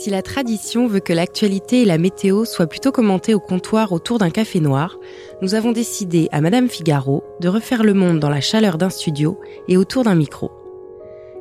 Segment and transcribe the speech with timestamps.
[0.00, 4.16] Si la tradition veut que l'actualité et la météo soient plutôt commentées au comptoir autour
[4.16, 4.96] d'un café noir,
[5.42, 9.38] nous avons décidé à Madame Figaro de refaire le monde dans la chaleur d'un studio
[9.68, 10.52] et autour d'un micro.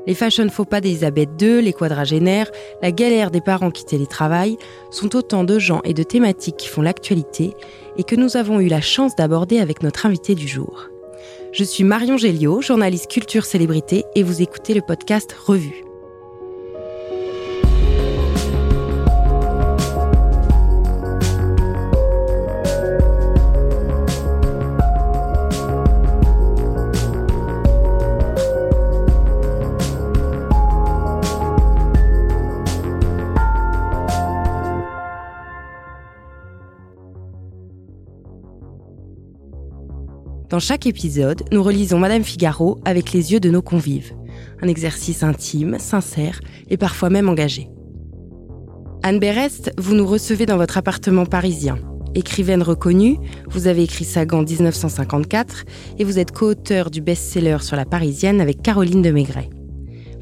[0.08, 4.58] Les fashion faux pas d'Elisabeth II, les quadragénaires, la galère des parents qui télétravaillent
[4.92, 7.54] sont autant de gens et de thématiques qui font l'actualité
[7.96, 10.90] et que nous avons eu la chance d'aborder avec notre invité du jour.
[11.54, 15.89] Je suis Marion Géliot, journaliste culture célébrité et vous écoutez le podcast Revue.
[40.50, 44.14] Dans chaque épisode, nous relisons Madame Figaro avec les yeux de nos convives.
[44.64, 47.70] Un exercice intime, sincère et parfois même engagé.
[49.04, 51.78] Anne Berest, vous nous recevez dans votre appartement parisien.
[52.16, 55.66] Écrivaine reconnue, vous avez écrit Sagan 1954
[56.00, 59.52] et vous êtes co-auteur du best-seller sur la parisienne avec Caroline de Maigret.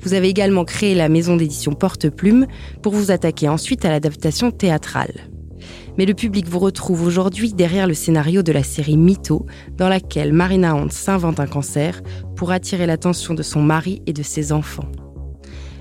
[0.02, 2.48] Vous avez également créé la maison d'édition Porte-Plume
[2.82, 5.30] pour vous attaquer ensuite à l'adaptation théâtrale
[5.98, 9.46] mais le public vous retrouve aujourd'hui derrière le scénario de la série Mytho,
[9.78, 12.02] dans laquelle Marina Hans s'invente un cancer
[12.36, 14.90] pour attirer l'attention de son mari et de ses enfants.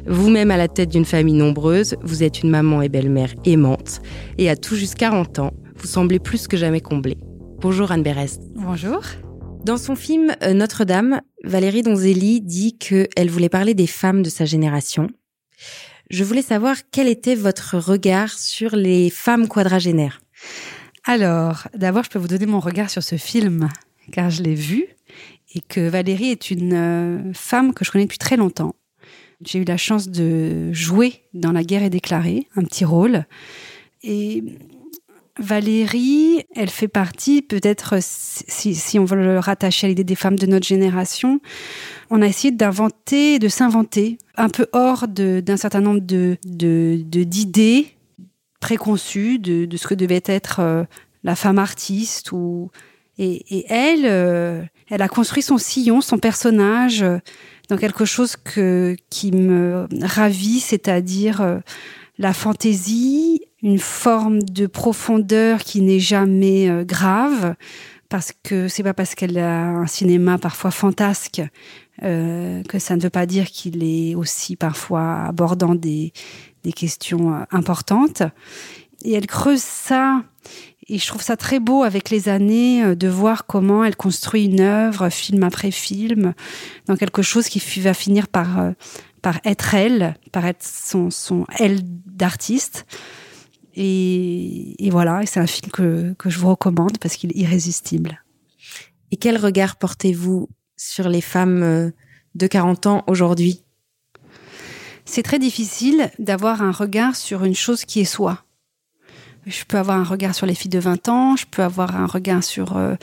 [0.06, 4.00] Vous-même à la tête d'une famille nombreuse, vous êtes une maman et belle-mère aimante,
[4.38, 7.18] et à tout juste 40 ans, vous semblez plus que jamais comblée.
[7.60, 8.42] Bonjour Anne Berest.
[8.54, 9.00] Bonjour.
[9.64, 14.44] Dans son film euh, Notre-Dame, Valérie Donzelli dit qu'elle voulait parler des femmes de sa
[14.44, 15.08] génération.
[16.08, 20.20] Je voulais savoir quel était votre regard sur les femmes quadragénaires.
[21.04, 23.68] Alors, d'abord, je peux vous donner mon regard sur ce film,
[24.12, 24.86] car je l'ai vu,
[25.54, 28.76] et que Valérie est une euh, femme que je connais depuis très longtemps.
[29.44, 33.26] J'ai eu la chance de jouer dans La guerre est déclarée, un petit rôle.
[34.02, 34.44] Et
[35.38, 40.38] Valérie, elle fait partie, peut-être si, si, on veut le rattacher à l'idée des femmes
[40.38, 41.40] de notre génération,
[42.10, 47.82] on a essayé d'inventer, de s'inventer, un peu hors d'un certain nombre de d'idées
[48.18, 48.24] de,
[48.60, 50.84] préconçues de, de, ce que devait être euh,
[51.22, 52.32] la femme artiste.
[52.32, 52.70] Ou,
[53.18, 57.18] et, et elle, euh, elle a construit son sillon, son personnage, euh,
[57.68, 61.60] dans quelque chose que, qui me ravit, c'est-à-dire
[62.18, 67.54] la fantaisie, une forme de profondeur qui n'est jamais euh, grave,
[68.08, 71.42] parce que c'est pas parce qu'elle a un cinéma parfois fantasque
[72.02, 76.12] euh, que ça ne veut pas dire qu'il est aussi parfois abordant des,
[76.62, 78.22] des questions euh, importantes.
[79.04, 80.22] Et elle creuse ça,
[80.88, 84.60] et je trouve ça très beau avec les années de voir comment elle construit une
[84.60, 86.32] œuvre, film après film,
[86.86, 88.72] dans quelque chose qui va finir par
[89.26, 92.86] par être elle, par être son, son elle d'artiste.
[93.74, 98.22] Et, voilà, et c'est un film que, que je vous recommande parce qu'il est irrésistible.
[99.10, 101.90] Et quel regard portez-vous sur les femmes euh,
[102.36, 103.64] de 40 ans aujourd'hui?
[105.04, 108.44] C'est très difficile d'avoir un regard sur une chose qui est soi.
[109.44, 112.06] Je peux avoir un regard sur les filles de 20 ans, je peux avoir un
[112.06, 112.94] regard sur euh,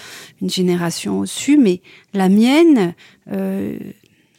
[0.41, 1.81] une génération au-dessus, mais
[2.13, 2.95] la mienne,
[3.29, 3.77] euh,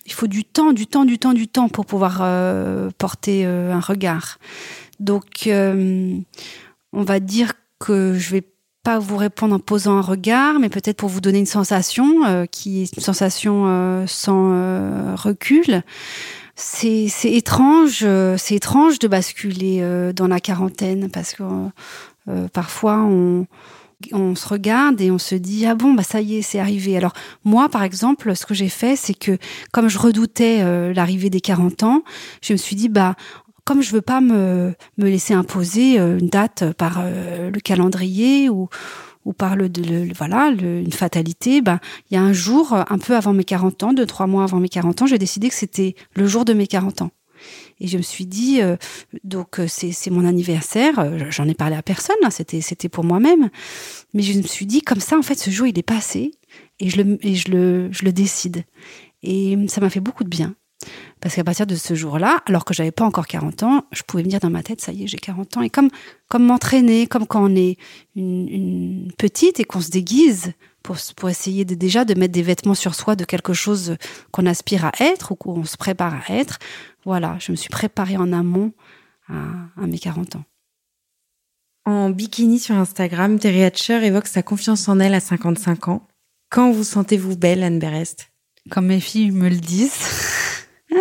[0.06, 3.72] il faut du temps, du temps, du temps, du temps pour pouvoir euh, porter euh,
[3.72, 4.38] un regard.
[5.00, 6.16] Donc, euh,
[6.92, 8.44] on va dire que je vais
[8.82, 12.82] pas vous répondre en posant un regard, mais peut-être pour vous donner une sensation qui
[12.82, 15.82] est une sensation sans recul.
[16.54, 21.42] C'est étrange, c'est étrange de basculer dans la quarantaine parce que
[22.52, 23.46] parfois on
[24.12, 26.96] on se regarde et on se dit ah bon bah ça y est c'est arrivé.
[26.96, 27.12] Alors
[27.44, 29.38] moi par exemple ce que j'ai fait c'est que
[29.72, 32.02] comme je redoutais euh, l'arrivée des 40 ans,
[32.42, 33.14] je me suis dit bah
[33.64, 38.48] comme je veux pas me, me laisser imposer euh, une date par euh, le calendrier
[38.48, 38.68] ou
[39.24, 39.70] ou par le,
[40.14, 41.80] voilà une fatalité, bah
[42.10, 44.60] il y a un jour un peu avant mes 40 ans, deux trois mois avant
[44.60, 47.10] mes 40 ans, j'ai décidé que c'était le jour de mes 40 ans.
[47.80, 48.76] Et je me suis dit, euh,
[49.24, 53.04] donc euh, c'est mon anniversaire, euh, j'en ai parlé à personne, hein, c'était c'était pour
[53.04, 53.50] moi-même,
[54.12, 56.32] mais je me suis dit comme ça en fait ce jour il est passé
[56.78, 58.64] et je le et je le je le décide.
[59.22, 60.54] Et ça m'a fait beaucoup de bien.
[61.20, 64.22] Parce qu'à partir de ce jour-là, alors que j'avais pas encore 40 ans, je pouvais
[64.22, 65.62] me dire dans ma tête, ça y est, j'ai 40 ans.
[65.62, 65.88] Et comme,
[66.28, 67.76] comme m'entraîner, comme quand on est
[68.14, 70.52] une, une petite et qu'on se déguise
[70.82, 73.96] pour, pour essayer de, déjà de mettre des vêtements sur soi de quelque chose
[74.30, 76.58] qu'on aspire à être ou qu'on se prépare à être.
[77.04, 78.72] Voilà, je me suis préparée en amont
[79.28, 79.34] à,
[79.80, 80.44] à mes 40 ans.
[81.86, 86.06] En bikini sur Instagram, Terry Hatcher évoque sa confiance en elle à 55 ans.
[86.50, 88.30] Quand vous sentez-vous belle, Anne Berest?
[88.70, 89.92] Quand mes filles me le disent.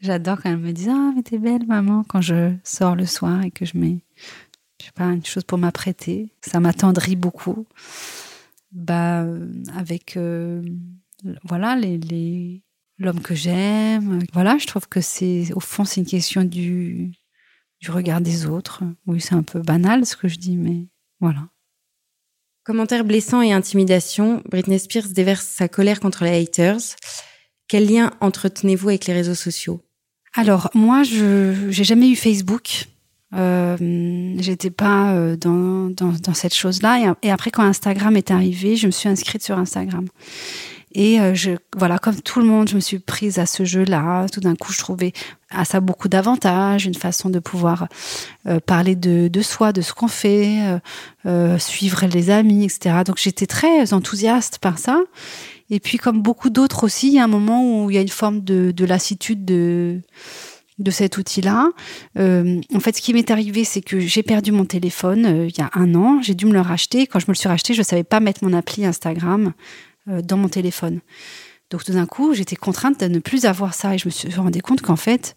[0.00, 3.42] J'adore quand elles me disent Ah, mais t'es belle, maman, quand je sors le soir
[3.42, 3.98] et que je mets,
[4.80, 6.32] je sais pas, une chose pour m'apprêter.
[6.40, 7.66] Ça m'attendrit beaucoup.
[8.72, 9.24] Bah,
[9.76, 10.62] avec, euh,
[11.44, 12.62] voilà, les, les
[12.98, 14.22] l'homme que j'aime.
[14.32, 17.12] Voilà, je trouve que c'est, au fond, c'est une question du,
[17.80, 18.82] du regard des autres.
[19.06, 20.86] Oui, c'est un peu banal ce que je dis, mais
[21.20, 21.48] voilà.
[22.64, 26.96] Commentaires blessants et intimidation, Britney Spears déverse sa colère contre les haters.
[27.68, 29.80] Quel lien entretenez-vous avec les réseaux sociaux?
[30.34, 32.86] Alors moi, je j'ai jamais eu Facebook.
[33.34, 33.76] Euh,
[34.38, 37.16] J'étais pas euh, dans, dans, cette chose-là.
[37.22, 40.06] Et, après, quand Instagram est arrivé, je me suis inscrite sur Instagram.
[40.94, 44.26] Et euh, je, voilà, comme tout le monde, je me suis prise à ce jeu-là.
[44.30, 45.12] Tout d'un coup, je trouvais
[45.50, 47.88] à ça beaucoup d'avantages, une façon de pouvoir
[48.46, 50.58] euh, parler de, de, soi, de ce qu'on fait,
[51.58, 52.96] suivre les amis, etc.
[53.06, 55.00] Donc j'étais très enthousiaste par ça.
[55.72, 58.02] Et puis, comme beaucoup d'autres aussi, il y a un moment où il y a
[58.02, 60.02] une forme de, de lassitude de
[60.78, 61.68] de cet outil-là.
[62.18, 65.56] Euh, en fait, ce qui m'est arrivé, c'est que j'ai perdu mon téléphone euh, il
[65.56, 66.20] y a un an.
[66.22, 67.06] J'ai dû me le racheter.
[67.06, 69.52] Quand je me le suis racheté, je savais pas mettre mon appli Instagram
[70.08, 71.00] euh, dans mon téléphone.
[71.70, 74.34] Donc tout d'un coup, j'étais contrainte de ne plus avoir ça et je me suis
[74.34, 75.34] rendu compte qu'en fait,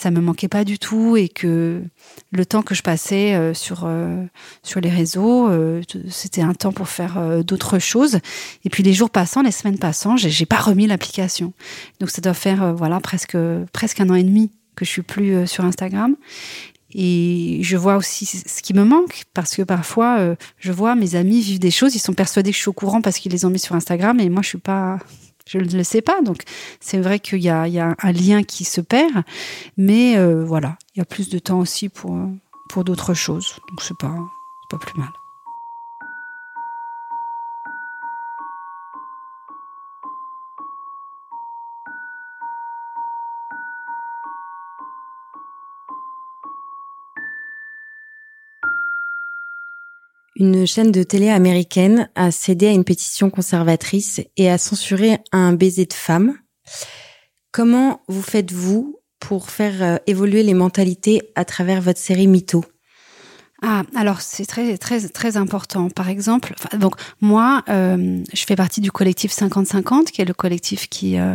[0.00, 1.82] ça me manquait pas du tout et que
[2.32, 4.24] le temps que je passais euh, sur euh,
[4.62, 8.18] sur les réseaux, euh, c'était un temps pour faire d'autres choses.
[8.64, 11.52] Et puis les jours passant, les semaines passant, j'ai pas remis l'application.
[12.00, 13.36] Donc ça doit faire voilà presque
[13.72, 16.16] presque un an et demi que je suis plus sur Instagram.
[16.92, 21.40] Et je vois aussi ce qui me manque parce que parfois je vois mes amis
[21.40, 23.50] vivre des choses, ils sont persuadés que je suis au courant parce qu'ils les ont
[23.50, 24.98] mis sur Instagram et moi je suis pas
[25.50, 26.22] je ne le sais pas.
[26.22, 26.42] Donc
[26.80, 29.22] c'est vrai qu'il y a, un lien qui se perd,
[29.76, 33.56] mais euh, voilà, il y a plus de temps aussi pour d'autres choses.
[33.68, 34.14] Donc c'est pas
[34.70, 35.10] pas plus mal.
[50.40, 55.52] Une chaîne de télé américaine a cédé à une pétition conservatrice et a censuré un
[55.52, 56.34] baiser de femme.
[57.52, 62.64] Comment vous faites-vous pour faire euh, évoluer les mentalités à travers votre série Mytho?
[63.60, 65.90] Ah, alors c'est très très très important.
[65.90, 70.88] Par exemple, donc moi, euh, je fais partie du collectif 50-50, qui est le collectif
[70.88, 71.34] qui euh,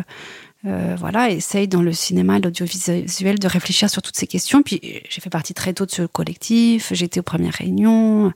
[0.68, 4.64] euh, voilà, essaye dans le cinéma, l'audiovisuel de réfléchir sur toutes ces questions.
[4.64, 8.34] Puis j'ai fait partie très tôt de ce collectif, j'étais aux premières réunions.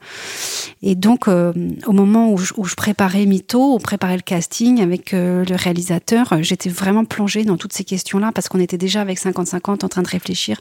[0.83, 1.53] Et donc, euh,
[1.87, 5.55] au moment où je, où je, préparais Mytho, où préparait le casting avec euh, le
[5.55, 9.89] réalisateur, j'étais vraiment plongée dans toutes ces questions-là parce qu'on était déjà avec 50-50 en
[9.89, 10.59] train de réfléchir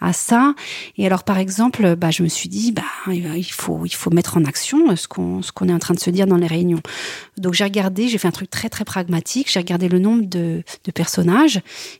[0.00, 0.54] à ça.
[0.98, 2.82] Et alors, par exemple, bah, je me suis dit, bah,
[3.12, 6.26] il faut, il faut mettre en action ce qu'on est en train de se dire
[6.26, 6.80] dans les réunions.
[7.36, 10.62] Donc j'ai regardé, j'ai fait un truc très très pragmatique, j'ai regardé le nombre de,
[10.84, 10.90] de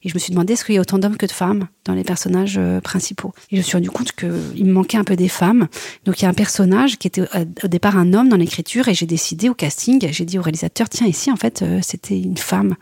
[0.02, 1.94] et je me suis demandé est-ce qu'il y a autant d'hommes que de femmes dans
[1.94, 3.32] les personnages euh, principaux?
[3.50, 5.68] Et je me suis rendu compte qu'il me manquait un peu des femmes.
[6.04, 8.88] Donc il y a un personnage qui était euh, au départ un homme dans l'écriture
[8.88, 12.18] et j'ai décidé au casting, j'ai dit au réalisateur tiens ici en fait euh, c'était
[12.18, 12.76] une femme?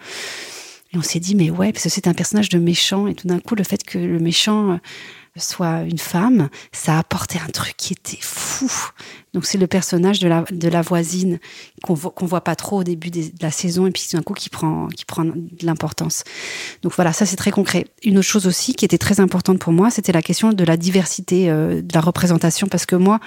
[0.92, 3.26] Et on s'est dit mais ouais parce que c'est un personnage de méchant et tout
[3.26, 4.78] d'un coup le fait que le méchant
[5.36, 8.70] soit une femme, ça a apporté un truc qui était fou.
[9.34, 11.38] Donc c'est le personnage de la, de la voisine
[11.82, 14.50] qu'on qu'on voit pas trop au début de la saison et puis d'un coup qui
[14.50, 16.24] prend, qui prend de l'importance.
[16.82, 17.86] Donc voilà, ça c'est très concret.
[18.02, 20.76] Une autre chose aussi qui était très importante pour moi, c'était la question de la
[20.76, 23.20] diversité, euh, de la représentation, parce que moi,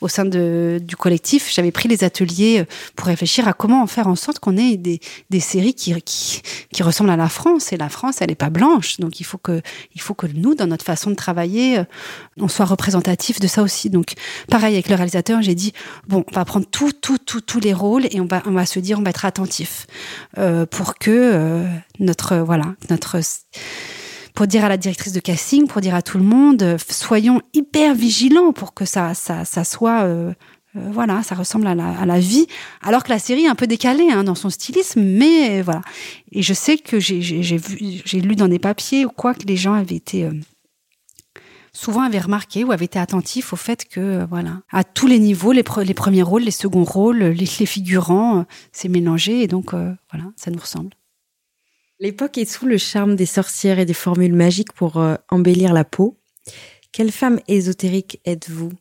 [0.00, 4.08] au sein de, du collectif, j'avais pris les ateliers euh, pour réfléchir à comment faire
[4.08, 7.72] en sorte qu'on ait des, des séries qui, qui, qui ressemblent à la France.
[7.72, 9.62] Et la France, elle n'est pas blanche, donc il faut que,
[9.94, 11.84] il faut que nous, dans notre façon de travailler, euh,
[12.38, 13.88] on soit représentatif de ça aussi.
[13.88, 14.12] Donc
[14.48, 15.72] pareil avec le réalisateur j'ai dit
[16.06, 18.66] bon, on va prendre tout, tout, tout, tous les rôles et on va, on va
[18.66, 19.86] se dire, on va être attentif
[20.38, 21.66] euh, pour que euh,
[21.98, 23.20] notre, voilà, notre
[24.36, 27.94] pour dire à la directrice de casting, pour dire à tout le monde, soyons hyper
[27.94, 30.32] vigilants pour que ça, ça, ça soit, euh,
[30.76, 32.46] euh, voilà, ça ressemble à la, à la, vie,
[32.82, 35.80] alors que la série est un peu décalée hein, dans son stylisme, mais voilà.
[36.32, 39.96] Et je sais que j'ai lu dans des papiers ou quoi que les gens avaient
[39.96, 40.32] été euh,
[41.76, 45.18] souvent avaient remarqué ou avaient été attentifs au fait que, euh, voilà, à tous les
[45.18, 48.42] niveaux, les, pre les premiers rôles, les seconds rôles, les, les figurants, euh,
[48.72, 50.90] c'est mélangé et donc, euh, voilà, ça nous ressemble.
[51.98, 55.84] L'époque est sous le charme des sorcières et des formules magiques pour euh, embellir la
[55.84, 56.18] peau.
[56.92, 58.72] Quelle femme ésotérique êtes-vous?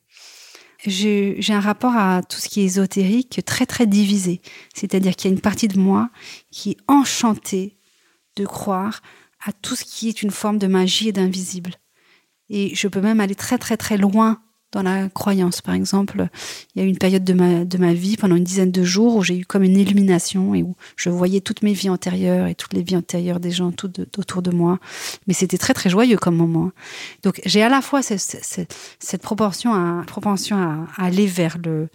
[0.86, 4.42] J'ai un rapport à tout ce qui est ésotérique très très divisé.
[4.74, 6.10] C'est-à-dire qu'il y a une partie de moi
[6.52, 7.78] qui est enchantée
[8.36, 9.02] de croire
[9.44, 11.72] à tout ce qui est une forme de magie et d'invisible.
[12.50, 14.40] Et je peux même aller très très très loin
[14.75, 15.62] dans la croyance.
[15.62, 16.28] Par exemple,
[16.75, 18.84] il y a eu une période de ma, de ma vie, pendant une dizaine de
[18.84, 22.48] jours, où j'ai eu comme une illumination et où je voyais toutes mes vies antérieures
[22.48, 24.80] et toutes les vies antérieures des gens tout autour de moi.
[25.28, 26.72] Mais c'était très, très joyeux comme moment.
[27.24, 28.68] Donc, j'ai à la fois cette,
[29.00, 31.88] cette, proportion, à, propension à, aller vers le,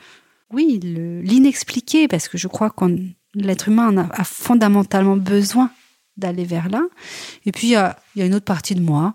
[0.50, 2.86] oui, l'inexpliqué, parce que je crois que
[3.34, 5.70] l'être humain a, a fondamentalement besoin
[6.16, 6.82] d'aller vers là.
[7.44, 9.14] Et puis, il y a, il y a une autre partie de moi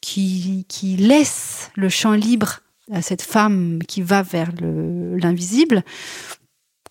[0.00, 2.60] qui, qui laisse le champ libre
[2.92, 5.84] à cette femme qui va vers l'invisible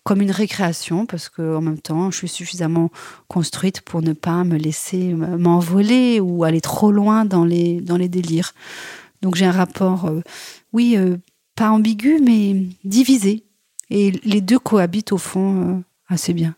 [0.02, 2.90] comme une récréation parce que en même temps je suis suffisamment
[3.28, 8.08] construite pour ne pas me laisser m'envoler ou aller trop loin dans les dans les
[8.08, 8.52] délires.
[9.22, 10.22] Donc j'ai un rapport euh,
[10.72, 11.16] oui euh,
[11.54, 13.44] pas ambigu mais divisé.
[13.90, 16.54] Et les deux cohabitent au fond euh, assez bien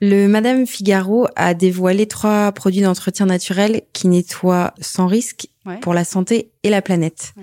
[0.00, 5.48] le Madame Figaro a dévoilé trois produits d'entretien naturel qui nettoient sans risque
[5.80, 7.34] pour la santé et la planète.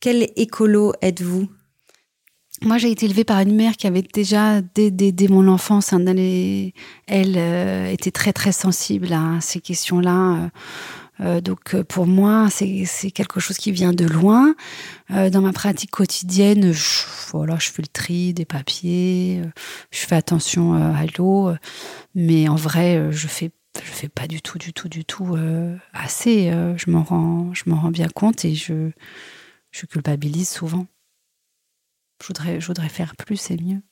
[0.00, 1.48] Quel écolo êtes-vous?
[2.62, 6.02] Moi, j'ai été élevée par une mère qui avait déjà, dès, dès, mon enfance, hein,
[6.06, 10.36] elle euh, était très, très sensible à ces questions-là.
[10.36, 10.48] Euh,
[11.20, 14.54] euh, donc, pour moi, c'est quelque chose qui vient de loin.
[15.08, 19.42] dans ma pratique quotidienne, je, voilà, je fais le tri des papiers,
[19.90, 21.52] je fais attention à l'eau,
[22.14, 23.50] mais en vrai, je fais
[23.84, 25.36] je fais pas du tout, du tout, du tout
[25.92, 26.50] assez.
[26.50, 28.90] je m'en rends, je m'en rends bien compte et je
[29.76, 30.86] je culpabilise souvent.
[32.22, 33.82] Je voudrais, je voudrais faire plus et mieux.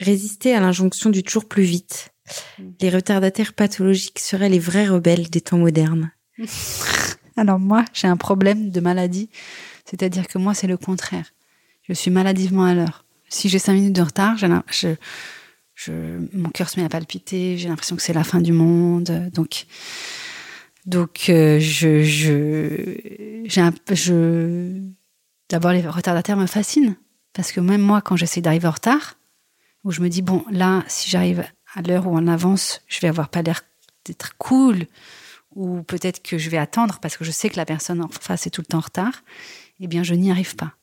[0.00, 2.12] Résister à l'injonction du toujours plus vite.
[2.58, 2.62] Mm.
[2.80, 6.10] Les retardataires pathologiques seraient les vrais rebelles des temps modernes.
[7.36, 9.30] Alors moi, j'ai un problème de maladie.
[9.84, 11.32] C'est-à-dire que moi, c'est le contraire.
[11.82, 13.04] Je suis maladivement à l'heure.
[13.28, 14.94] Si j'ai cinq minutes de retard, je,
[15.74, 15.92] je,
[16.32, 19.30] mon cœur se met à palpiter, j'ai l'impression que c'est la fin du monde.
[19.32, 19.66] Donc,
[20.86, 24.80] donc, euh, je, je, j'ai un, je,
[25.50, 26.96] d'abord les retardataires me fascinent
[27.34, 29.16] parce que même moi, quand j'essaie d'arriver en retard,
[29.84, 31.44] où je me dis bon, là, si j'arrive
[31.74, 33.62] à l'heure ou en avance, je vais avoir pas l'air
[34.04, 34.86] d'être cool,
[35.54, 38.46] ou peut-être que je vais attendre parce que je sais que la personne en face
[38.46, 39.22] est tout le temps en retard.
[39.80, 40.74] Eh bien, je n'y arrive pas.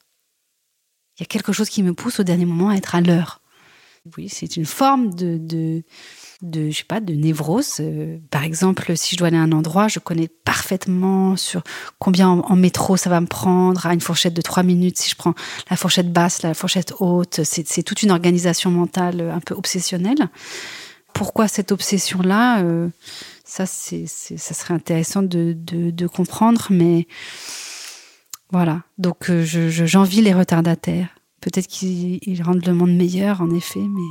[1.17, 3.41] Il y a quelque chose qui me pousse au dernier moment à être à l'heure.
[4.17, 5.83] Oui, c'est une forme de, de
[6.41, 7.77] de, je sais pas, de névrose.
[7.79, 11.63] Euh, par exemple, si je dois aller à un endroit, je connais parfaitement sur
[11.99, 15.15] combien en, métro ça va me prendre, à une fourchette de trois minutes, si je
[15.15, 15.33] prends
[15.69, 17.41] la fourchette basse, la fourchette haute.
[17.43, 20.29] C'est toute une organisation mentale un peu obsessionnelle.
[21.13, 22.61] Pourquoi cette obsession-là?
[22.63, 22.89] Euh,
[23.45, 27.07] Ça, ça serait intéressant de, de, comprendre, mais
[28.51, 28.81] voilà.
[28.97, 31.14] Donc, euh, j'envie les retardataires.
[31.41, 34.09] Peut-être qu'ils rendent le monde meilleur, en effet, mais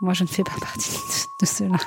[0.00, 0.96] moi, je ne fais pas partie
[1.40, 1.78] de cela.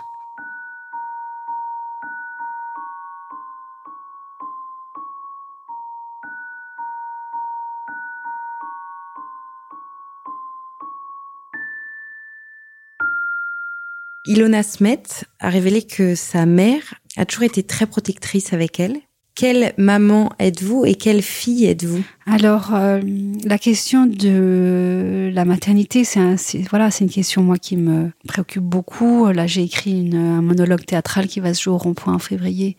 [14.28, 15.04] Ilona Smet
[15.40, 19.00] a révélé que sa mère a toujours été très protectrice avec elle
[19.36, 22.04] quelle maman êtes-vous et quelle fille êtes-vous?
[22.26, 23.02] Alors, euh,
[23.44, 26.36] la question de la maternité, c'est un,
[26.70, 29.28] voilà, une question moi qui me préoccupe beaucoup.
[29.28, 32.78] Là, j'ai écrit un monologue théâtral qui va se jouer au rond-point en février,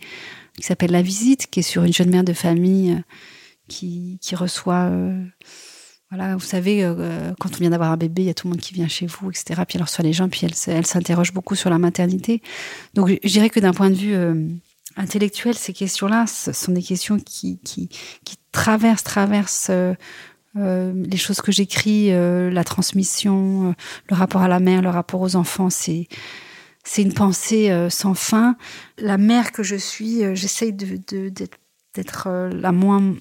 [0.57, 3.01] qui s'appelle La Visite, qui est sur une jeune mère de famille euh,
[3.69, 4.89] qui, qui reçoit.
[4.91, 5.23] Euh,
[6.11, 6.89] voilà, vous savez,
[7.41, 9.07] quand on vient d'avoir un bébé, il y a tout le monde qui vient chez
[9.07, 9.61] vous, etc.
[9.67, 12.43] Puis elle reçoit les gens, puis elle, elle s'interroge beaucoup sur la maternité.
[12.95, 14.15] Donc, je dirais que d'un point de vue
[14.97, 17.61] intellectuelle, ces questions-là, ce sont des questions qui,
[18.53, 19.95] traversent, traversent euh,
[20.57, 23.75] euh les choses que j'écris, euh, la transmission,
[24.09, 25.69] le rapport à la mère, le rapport aux enfants.
[25.71, 26.09] C'est
[26.97, 28.57] une pensée sans fin.
[28.99, 33.15] La mère que je suis, j'essaye d'être la moins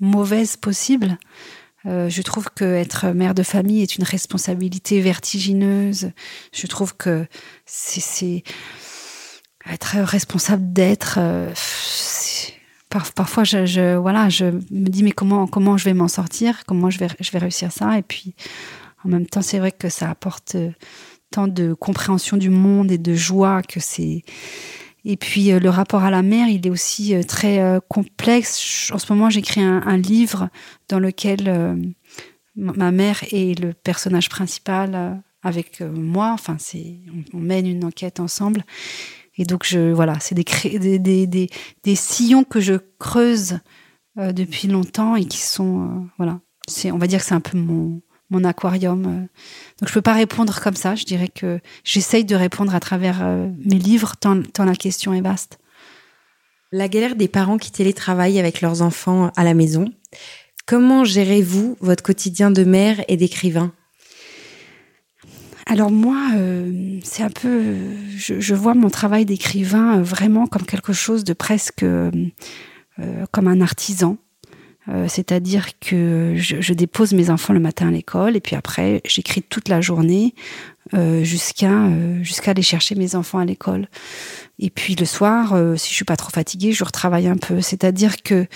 [0.00, 1.18] mauvaise possible.
[1.84, 6.12] je trouve que être mère de famille est une responsabilité vertigineuse.
[6.52, 7.26] Je trouve que
[7.66, 8.42] c'est
[9.72, 11.18] être responsable d'être.
[11.18, 11.52] Euh,
[13.14, 16.98] parfois, je, voilà, je me dis mais comment comment je vais m'en sortir, comment je
[16.98, 18.34] vais je vais réussir ça, et puis
[19.04, 20.70] en même temps, c'est vrai que ça apporte euh,
[21.30, 24.24] tant de compréhension du monde et de joie que c'est.
[25.04, 28.90] Et puis euh, le rapport à la mer, il est aussi très complexe.
[28.92, 30.48] En ce moment, j'écris un, livre
[30.88, 31.94] dans lequel
[32.56, 36.32] ma mère est le personnage principal avec moi.
[36.34, 36.56] Enfin,
[37.32, 38.64] on, mène une enquête ensemble.
[39.40, 40.44] Et donc, je, voilà, c'est des,
[40.78, 41.50] des, des,
[41.82, 43.58] des, sillons que je creuse
[44.18, 45.86] euh, depuis longtemps et qui sont, euh,
[46.18, 46.40] voilà,
[46.92, 48.02] on va dire que c'est un peu mon,
[48.44, 49.06] aquarium.
[49.06, 49.20] Euh.
[49.80, 50.94] Donc, je peux pas répondre comme ça.
[50.94, 53.26] Je dirais que j'essaye de répondre à travers
[53.64, 55.58] mes livres, tant, tant la question est vaste.
[56.70, 59.86] La galère des parents qui télétravaillent avec leurs enfants à la maison.
[60.66, 63.72] Comment gérez-vous votre quotidien de mère et d'écrivain?
[65.70, 67.76] Alors moi, euh, c'est un peu,
[68.16, 72.10] je, vois mon travail d'écrivain euh, vraiment comme quelque chose de presque euh,
[73.30, 74.18] comme un artisan.
[75.06, 79.68] C'est-à-dire que je, dépose mes enfants le matin à l'école et puis après j'écris toute
[79.68, 80.34] la journée
[81.22, 81.88] jusqu'à
[82.22, 83.86] jusqu'à aller chercher mes enfants à l'école.
[84.58, 87.60] Et puis le soir, si je suis pas trop fatiguée, je retravaille un peu.
[87.60, 88.46] C'est-à-dire que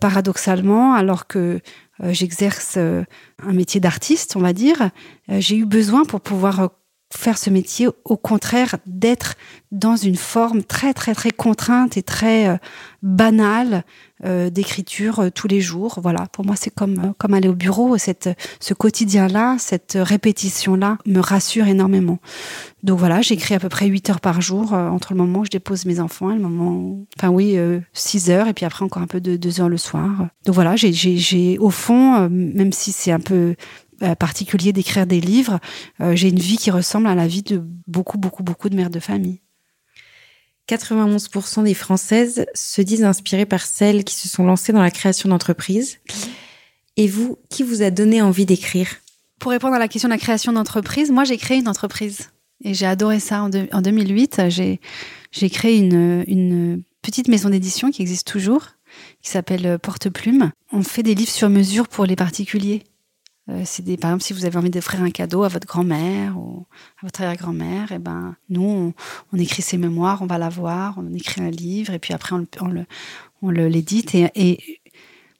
[0.00, 1.60] paradoxalement, alors que euh,
[2.02, 3.04] j'exerce euh,
[3.42, 4.90] un métier d'artiste, on va dire,
[5.30, 6.70] euh, j'ai eu besoin pour pouvoir
[7.16, 9.34] faire ce métier, au contraire, d'être
[9.72, 12.58] dans une forme très, très, très contrainte et très
[13.02, 13.84] banale
[14.24, 15.98] d'écriture tous les jours.
[16.02, 17.98] Voilà, pour moi, c'est comme, comme aller au bureau.
[17.98, 18.30] Cette,
[18.60, 22.18] ce quotidien-là, cette répétition-là me rassure énormément.
[22.82, 25.50] Donc voilà, j'écris à peu près 8 heures par jour entre le moment où je
[25.50, 27.58] dépose mes enfants et le moment, enfin oui,
[27.92, 30.28] 6 heures et puis après encore un peu de 2 heures le soir.
[30.46, 33.54] Donc voilà, j'ai au fond, même si c'est un peu euh,
[34.14, 35.58] particulier d'écrire des livres,
[36.00, 38.90] euh, j'ai une vie qui ressemble à la vie de beaucoup, beaucoup, beaucoup de mères
[38.90, 39.40] de famille.
[40.68, 45.28] 91% des Françaises se disent inspirées par celles qui se sont lancées dans la création
[45.28, 45.98] d'entreprises.
[46.96, 48.88] Et vous, qui vous a donné envie d'écrire?
[49.38, 52.30] Pour répondre à la question de la création d'entreprise, moi j'ai créé une entreprise.
[52.64, 54.42] Et j'ai adoré ça en, en 2008.
[54.48, 58.70] J'ai créé une, une petite maison d'édition qui existe toujours,
[59.22, 60.50] qui s'appelle Porte Plume.
[60.72, 62.82] On fait des livres sur mesure pour les particuliers.
[63.48, 66.36] Euh, c'est des, par exemple, si vous avez envie d'offrir un cadeau à votre grand-mère
[66.36, 66.66] ou
[67.00, 68.92] à votre arrière-grand-mère, et eh ben, nous,
[69.32, 72.34] on, écrit ses mémoires, on va la voir, on écrit un livre, et puis après,
[72.34, 72.86] on, le,
[73.42, 74.14] on l'édite.
[74.14, 74.80] Et, et,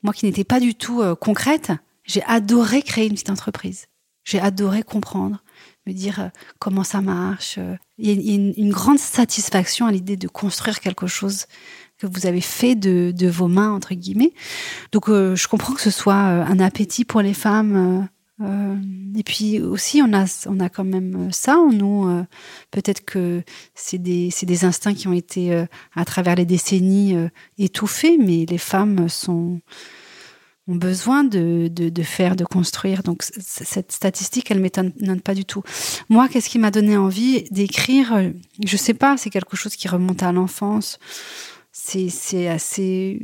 [0.02, 1.72] moi, qui n'étais pas du tout euh, concrète,
[2.04, 3.86] j'ai adoré créer une petite entreprise.
[4.22, 5.42] J'ai adoré comprendre,
[5.86, 6.28] me dire euh,
[6.60, 7.58] comment ça marche.
[7.98, 11.46] Il y a, une, grande satisfaction à l'idée de construire quelque chose
[11.98, 14.32] que vous avez fait de, vos mains, entre guillemets.
[14.92, 18.08] Donc, euh, je comprends que ce soit euh, un appétit pour les femmes.
[18.42, 18.76] Euh,
[19.16, 22.06] et puis aussi, on a, on a quand même ça en nous.
[22.70, 23.42] Peut-être que
[23.74, 27.16] c'est des, des instincts qui ont été, à travers les décennies,
[27.56, 29.62] étouffés, mais les femmes sont,
[30.68, 33.02] ont besoin de, de, de, faire, de construire.
[33.02, 34.92] Donc cette statistique, elle m'étonne
[35.24, 35.62] pas du tout.
[36.10, 38.32] Moi, qu'est-ce qui m'a donné envie d'écrire?
[38.66, 40.98] Je sais pas, c'est quelque chose qui remonte à l'enfance
[41.76, 43.20] c'est assez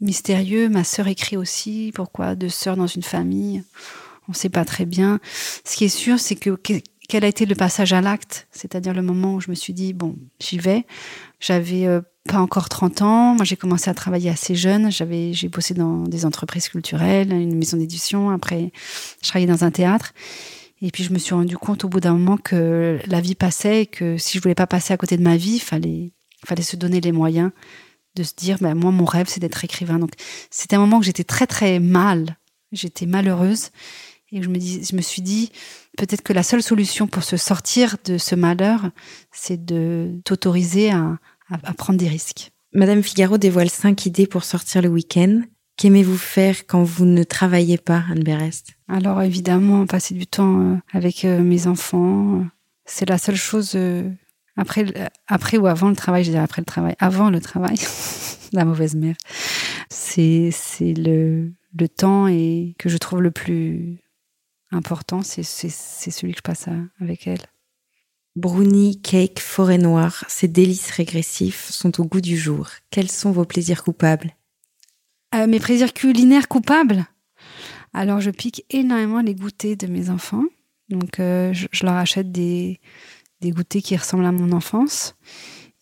[0.00, 0.68] mystérieux.
[0.68, 1.90] Ma sœur écrit aussi.
[1.94, 3.64] Pourquoi deux sœurs dans une famille?
[4.28, 5.20] On ne sait pas très bien.
[5.64, 6.58] Ce qui est sûr, c'est que
[7.08, 9.92] quel a été le passage à l'acte, c'est-à-dire le moment où je me suis dit
[9.92, 10.86] bon, j'y vais.
[11.40, 13.34] J'avais euh, pas encore 30 ans.
[13.34, 14.90] Moi, j'ai commencé à travailler assez jeune.
[14.90, 18.30] J'ai bossé dans des entreprises culturelles, une maison d'édition.
[18.30, 18.70] Après,
[19.22, 20.12] je travaillais dans un théâtre.
[20.82, 23.82] Et puis, je me suis rendu compte au bout d'un moment que la vie passait
[23.82, 26.12] et que si je voulais pas passer à côté de ma vie, fallait,
[26.44, 27.50] fallait se donner les moyens
[28.16, 29.98] de se dire, ben, moi, mon rêve, c'est d'être écrivain.
[29.98, 30.12] Donc,
[30.50, 32.36] c'était un moment que j'étais très, très mal.
[32.72, 33.70] J'étais malheureuse.
[34.32, 35.52] Et je me, dis, je me suis dit,
[35.96, 38.90] peut-être que la seule solution pour se sortir de ce malheur,
[39.30, 41.18] c'est de t'autoriser à,
[41.50, 42.50] à, prendre des risques.
[42.72, 45.42] Madame Figaro dévoile cinq idées pour sortir le week-end.
[45.76, 48.74] Qu'aimez-vous faire quand vous ne travaillez pas, Anne Berest?
[48.88, 52.44] Alors évidemment, passer du temps euh, avec euh, mes enfants,
[52.84, 54.08] c'est la seule chose euh,
[54.56, 56.94] après, après ou avant le travail, je dirais après le travail.
[56.98, 57.76] Avant le travail,
[58.52, 59.16] la mauvaise mère.
[59.90, 63.98] C'est, c'est le, le temps et que je trouve le plus
[64.70, 66.68] important, c'est, c'est, c'est celui que je passe
[67.00, 67.46] avec elle.
[68.36, 72.68] Brownie, cake, forêt noire, ces délices régressifs sont au goût du jour.
[72.90, 74.34] Quels sont vos plaisirs coupables?
[75.36, 77.06] Euh, Mes plaisirs culinaires coupables?
[77.92, 80.42] Alors, je pique énormément les goûters de mes enfants.
[80.88, 82.80] Donc, euh, je, leur achète des,
[83.44, 85.14] des goûters qui ressemblent à mon enfance.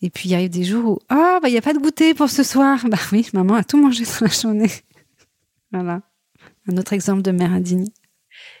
[0.01, 1.73] Et puis il y a eu des jours où ah bah il y a pas
[1.73, 2.79] de goûter pour ce soir.
[2.89, 4.71] Bah oui, maman a tout mangé dans la journée.
[5.71, 6.01] voilà.
[6.67, 7.87] Un autre exemple de mère indigne.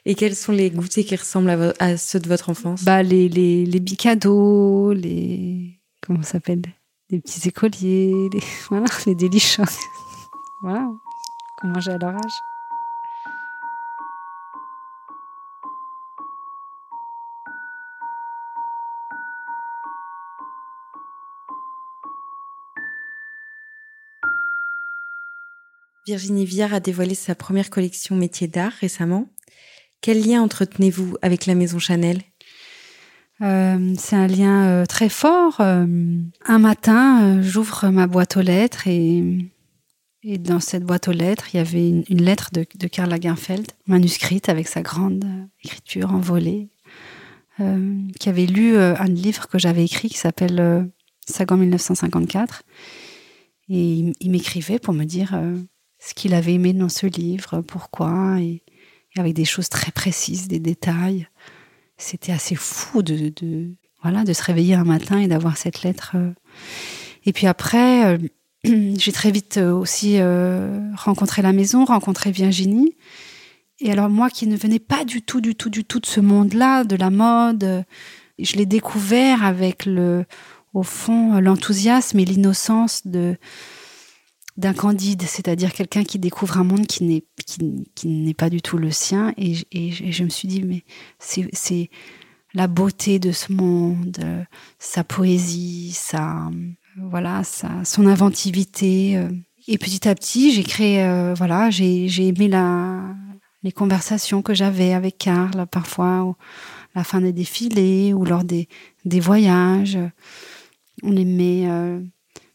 [0.05, 2.83] Et quels sont les goûters qui ressemblent à, ceux de votre enfance?
[2.83, 6.61] Bah les les les bicados, les comment ça s'appelle?
[7.09, 9.65] Les petits écoliers, les voilà, les délicieux.
[10.63, 10.87] voilà.
[11.59, 12.52] Qu'on mangeait à leur âge.
[26.05, 29.29] Virginie Viard a dévoilé sa première collection métiers d'art récemment.
[30.01, 32.21] Quel lien entretenez-vous avec la maison Chanel?
[33.41, 35.61] Euh, c'est un lien euh, très fort.
[35.61, 35.85] Euh,
[36.45, 39.23] un matin, j'ouvre ma boîte aux lettres et,
[40.23, 43.71] et, dans cette boîte aux lettres, il y avait une, lettre de, de, Karl Lagerfeld,
[43.87, 45.25] manuscrite avec sa grande
[45.63, 46.69] écriture envolée,
[48.19, 50.89] qui avait lu un livre que j'avais écrit qui s'appelle
[51.25, 52.63] Sagan 1954.
[53.69, 55.39] Et il, m'écrivait pour me dire
[56.05, 58.61] ce qu'il avait aimé dans ce livre, pourquoi, et,
[59.15, 61.27] avec des choses très précises, des détails
[61.97, 63.31] c'était assez fou de,
[64.01, 66.13] voilà, de se réveiller un matin et d'avoir cette lettre.
[66.15, 66.31] Euh.
[67.25, 68.17] Et puis après, euh,
[68.97, 70.19] j'ai très vite euh, aussi
[70.95, 72.95] rencontré la maison, rencontré Virginie.
[73.79, 76.19] Et alors moi qui ne venais pas du tout, du tout, du tout de ce
[76.19, 77.85] monde-là, de la mode,
[78.39, 80.25] je l'ai découvert avec le,
[80.73, 83.35] au fond, l'enthousiasme et l'innocence de
[84.57, 88.77] d'un candide, c'est-à-dire quelqu'un qui découvre un monde qui n'est qui, n'est pas du tout
[88.77, 89.33] le sien.
[89.37, 89.55] Et,
[89.91, 90.83] je me suis dit, mais
[91.19, 91.89] c'est
[92.53, 94.23] la beauté de ce monde,
[94.79, 96.49] sa poésie, sa
[96.97, 99.19] voilà, sa, son inventivité.
[99.67, 103.01] Et petit à petit, j'ai créé, euh, voilà, j'ai aimé la,
[103.63, 106.35] les conversations que j'avais avec Karl, parfois
[106.95, 108.67] à la fin des défilés ou lors des,
[109.05, 109.97] des voyages.
[111.01, 112.01] On aimait euh,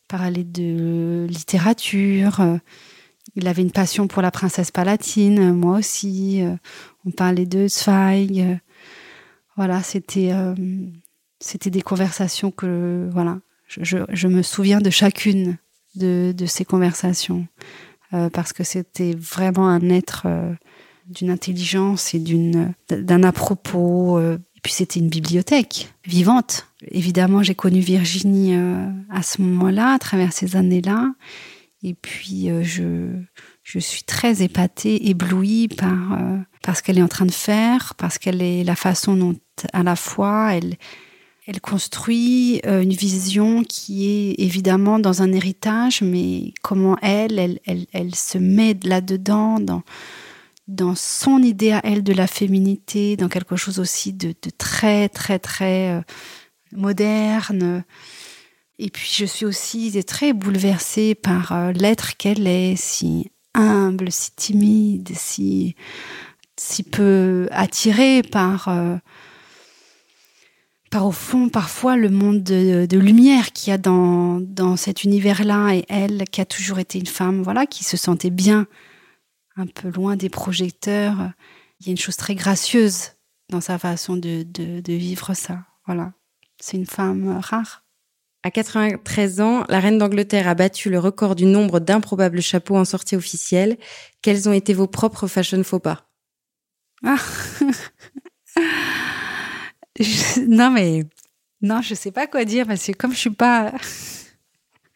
[0.08, 2.40] parler de littérature.
[3.36, 6.42] Il avait une passion pour la princesse palatine, moi aussi.
[7.04, 8.58] On parlait de Zweig.
[9.58, 10.54] Voilà, c'était euh,
[11.40, 15.58] c'était des conversations que voilà, je, je, me souviens de chacune
[15.96, 17.48] de, de ces conversations
[18.14, 20.54] euh, parce que c'était vraiment un être euh,
[21.06, 24.20] d'une intelligence et d'une d'un à propos
[24.58, 26.66] et puis c'était une bibliothèque vivante.
[26.90, 31.12] Évidemment, j'ai connu Virginie euh, à ce moment-là, à travers ces années-là.
[31.84, 33.06] Et puis euh, je,
[33.62, 37.94] je suis très épatée, éblouie par, euh, par ce qu'elle est en train de faire,
[37.94, 39.36] parce qu'elle est la façon dont
[39.72, 40.74] à la fois elle,
[41.46, 47.86] elle construit une vision qui est évidemment dans un héritage, mais comment elle, elle, elle,
[47.92, 49.82] elle se met là-dedans, dans,
[50.68, 55.38] dans son idée à elle de la féminité, dans quelque chose aussi de, très, très,
[55.38, 56.00] très euh,
[56.72, 57.84] moderne.
[58.78, 64.30] Et puis je suis aussi très bouleversée par euh, l'être qu'elle est, si humble, si
[64.32, 65.74] timide, si,
[66.56, 68.96] si peu attirée par, euh,
[70.90, 75.02] par au fond parfois le monde de, de lumière qu'il y a dans, dans cet
[75.02, 78.66] univers-là et elle qui a toujours été une femme, voilà, qui se sentait bien
[79.58, 81.32] un peu loin des projecteurs.
[81.80, 83.12] Il y a une chose très gracieuse
[83.50, 85.60] dans sa façon de, de, vivre ça.
[85.86, 86.12] Voilà.
[86.60, 87.84] C'est une femme rare.
[88.42, 92.84] À 93 ans, la reine d'Angleterre a battu le record du nombre d'improbables chapeaux en
[92.84, 93.76] sortie officielle.
[94.22, 96.06] Quels ont été vos propres fashion faux pas?
[97.04, 97.16] Ah.
[100.46, 101.02] Non mais
[101.60, 103.72] non, je sais pas quoi dire parce que comme je suis pas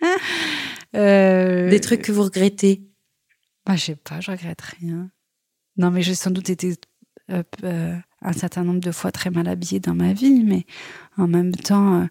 [0.96, 1.68] euh...
[1.68, 2.91] des trucs que vous regrettez?
[3.64, 5.10] Bah, je sais pas, je regrette rien.
[5.76, 6.74] Non, mais j'ai sans doute été
[7.30, 10.66] euh, euh, un certain nombre de fois très mal habillée dans ma vie, mais
[11.16, 12.08] en même temps,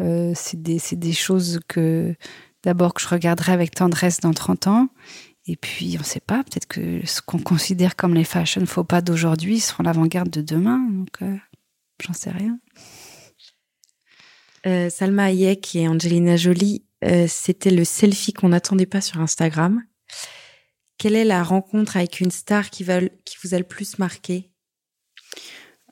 [0.00, 2.14] euh, c'est des, des, choses que
[2.62, 4.88] d'abord que je regarderai avec tendresse dans 30 ans.
[5.46, 8.84] Et puis, on ne sait pas, peut-être que ce qu'on considère comme les fashion faux
[8.84, 10.78] pas d'aujourd'hui seront l'avant-garde de demain.
[10.90, 11.18] Donc,
[12.00, 12.58] j'en sais rien.
[14.90, 16.84] Salma Hayek et Angelina Jolie,
[17.26, 19.82] c'était le selfie qu'on n'attendait pas sur Instagram.
[21.00, 24.50] Quelle est la rencontre avec une star qui, vous a le plus marqué?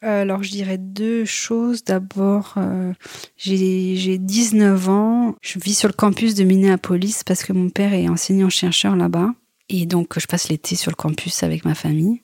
[0.04, 1.82] Euh, alors, je dirais deux choses.
[1.82, 2.92] D'abord, euh,
[3.38, 5.34] j'ai 19 ans.
[5.40, 9.32] Je vis sur le campus de Minneapolis parce que mon père est enseignant-chercheur là-bas.
[9.70, 12.20] Et donc, je passe l'été sur le campus avec ma famille.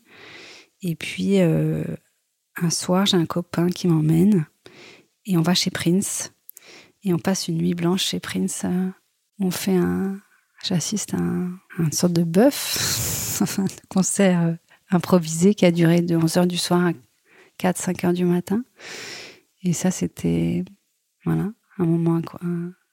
[0.83, 1.85] Et puis, euh,
[2.57, 4.45] un soir, j'ai un copain qui m'emmène.
[5.25, 6.35] Et on va chez Prince.
[7.03, 8.67] Et on passe une nuit blanche chez Prince.
[9.41, 10.21] On fait un,
[10.67, 14.53] J'assiste à, un, une sorte de bœuf, un concert euh,
[14.91, 16.93] improvisé qui a duré de 11h du soir à
[17.63, 18.65] 4-5 h du matin.
[19.63, 20.65] Et ça, c'était
[21.27, 22.19] voilà, un moment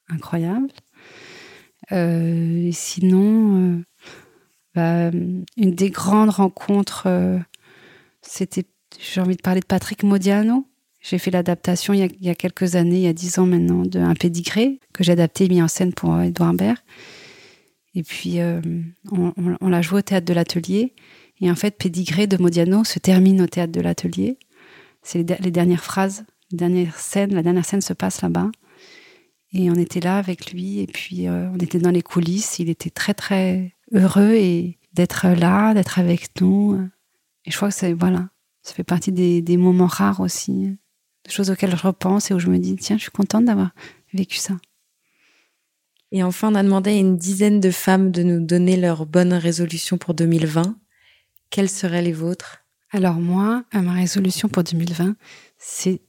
[0.10, 0.68] incroyable.
[1.94, 3.84] Euh, sinon, euh,
[4.76, 5.12] bah,
[5.56, 7.08] une des grandes rencontres,
[8.22, 8.66] c'était,
[9.00, 10.68] j'ai envie de parler de Patrick Modiano.
[11.00, 14.00] J'ai fait l'adaptation il, y a quelques années, il y a 10 ans maintenant, de
[14.00, 16.78] Un pédigré, que j'ai adapté et mis en scène pour Edouard Baird.
[17.94, 18.62] Et puis, euh,
[19.12, 20.94] on, l'a joué au théâtre de l'Atelier.
[21.42, 24.38] Et en fait, Pédigré de Modiano se termine au théâtre de l'Atelier.
[25.04, 26.96] C'est les, dernières phrases, les dernières.
[27.16, 28.50] La dernière scène se passe là-bas.
[29.54, 30.80] Et on était là avec lui.
[30.80, 32.60] Et puis, euh, on était dans les coulisses.
[32.60, 36.80] Il était très, très heureux et d'être là, d'être avec nous.
[37.46, 38.30] Et je crois que c'est, voilà,
[38.62, 40.78] ça fait partie des, des moments rares aussi
[41.26, 43.72] de choses auxquelles je repense et où je me dis, tiens, je suis contente d'avoir
[44.14, 44.56] vécu ça.
[46.12, 49.34] Et enfin, on a demandé à une dizaine de femmes de nous donner leurs bonnes
[49.34, 50.76] résolutions pour 2020.
[51.50, 52.60] Quelles seraient les vôtres?
[52.92, 55.16] Alors moi, ma résolution pour 2020,
[55.58, 56.02] c'est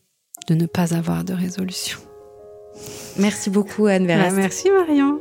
[0.49, 1.99] de ne pas avoir de résolution.
[3.19, 4.35] Merci beaucoup Anne Verest.
[4.35, 5.21] merci Marion.